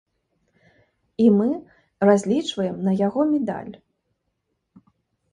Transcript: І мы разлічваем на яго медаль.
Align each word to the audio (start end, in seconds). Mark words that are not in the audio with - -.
І 1.25 1.25
мы 1.41 1.49
разлічваем 2.09 2.79
на 2.87 2.93
яго 3.07 3.21
медаль. 3.35 3.69